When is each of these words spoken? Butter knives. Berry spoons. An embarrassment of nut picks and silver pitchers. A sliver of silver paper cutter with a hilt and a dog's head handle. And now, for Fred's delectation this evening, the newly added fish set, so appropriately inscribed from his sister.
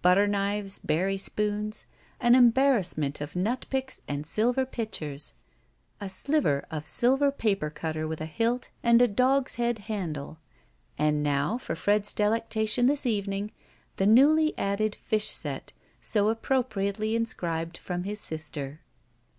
Butter 0.00 0.26
knives. 0.26 0.78
Berry 0.78 1.18
spoons. 1.18 1.84
An 2.18 2.34
embarrassment 2.34 3.20
of 3.20 3.36
nut 3.36 3.66
picks 3.68 4.00
and 4.08 4.26
silver 4.26 4.64
pitchers. 4.64 5.34
A 6.00 6.08
sliver 6.08 6.64
of 6.70 6.86
silver 6.86 7.30
paper 7.30 7.68
cutter 7.68 8.08
with 8.08 8.22
a 8.22 8.24
hilt 8.24 8.70
and 8.82 9.02
a 9.02 9.06
dog's 9.06 9.56
head 9.56 9.80
handle. 9.80 10.38
And 10.96 11.22
now, 11.22 11.58
for 11.58 11.74
Fred's 11.76 12.14
delectation 12.14 12.86
this 12.86 13.04
evening, 13.04 13.52
the 13.96 14.06
newly 14.06 14.56
added 14.56 14.94
fish 14.94 15.28
set, 15.28 15.74
so 16.00 16.30
appropriately 16.30 17.14
inscribed 17.14 17.76
from 17.76 18.04
his 18.04 18.20
sister. 18.20 18.80